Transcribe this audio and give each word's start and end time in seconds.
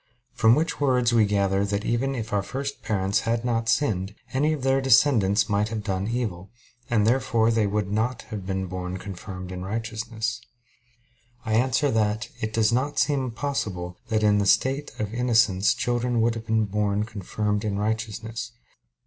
From 0.33 0.55
which 0.55 0.81
words 0.81 1.13
we 1.13 1.25
gather 1.27 1.63
that 1.63 1.85
even 1.85 2.15
if 2.15 2.33
our 2.33 2.41
first 2.41 2.81
parents 2.81 3.19
had 3.19 3.45
not 3.45 3.69
sinned, 3.69 4.15
any 4.33 4.51
of 4.51 4.63
their 4.63 4.81
descendants 4.81 5.47
might 5.47 5.69
have 5.69 5.83
done 5.83 6.07
evil; 6.07 6.49
and 6.89 7.05
therefore 7.05 7.51
they 7.51 7.67
would 7.67 7.91
not 7.91 8.23
have 8.31 8.43
been 8.43 8.65
born 8.65 8.97
confirmed 8.97 9.51
in 9.51 9.63
righteousness. 9.63 10.41
I 11.45 11.53
answer 11.53 11.91
that, 11.91 12.29
It 12.41 12.51
does 12.51 12.71
not 12.71 12.97
seem 12.97 13.29
possible 13.29 13.99
that 14.07 14.23
in 14.23 14.39
the 14.39 14.47
state 14.47 14.89
of 14.97 15.13
innocence 15.13 15.71
children 15.71 16.19
would 16.21 16.33
have 16.33 16.47
been 16.47 16.65
born 16.65 17.03
confirmed 17.03 17.63
in 17.63 17.77
righteousness. 17.77 18.53